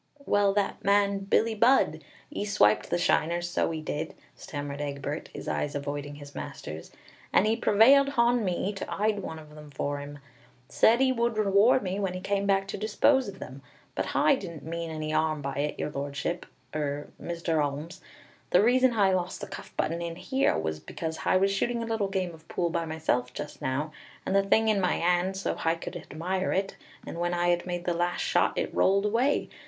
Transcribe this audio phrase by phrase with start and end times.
[0.25, 5.47] "Well, that man Billie Budd, 'e swiped the shiners, so 'e did," stammered Egbert, his
[5.47, 6.89] eyes avoiding his master's,
[7.31, 10.17] "and 'e prevailed hon me to 'ide one of them for 'im.
[10.67, 13.61] Said 'e would reward me when 'e came back to dispose of them.
[13.93, 17.63] But Hi didn't mean any 'arm by it, Your Lordship, er, Mr.
[17.63, 18.01] 'Olmes.
[18.49, 21.85] The reason Hi lost the cuff button in 'ere was because Hi was shooting a
[21.85, 23.91] little game of pool by myself just now,
[24.25, 26.75] with the thing in my 'and, so Hi could hadmire it,
[27.05, 29.47] and when Hi made the last shot, it rolled away.